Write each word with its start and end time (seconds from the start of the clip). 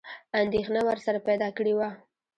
انېدښنه 0.37 0.81
ورسره 0.87 1.19
پیدا 1.27 1.47
کړې 1.57 1.73
وه. 1.77 1.89